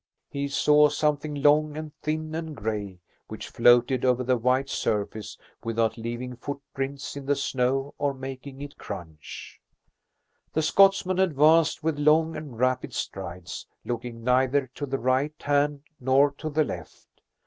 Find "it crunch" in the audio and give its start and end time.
8.63-9.61